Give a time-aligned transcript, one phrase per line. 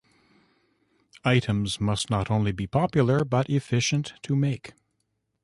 [1.23, 4.73] Items must not only be popular, but efficient to make.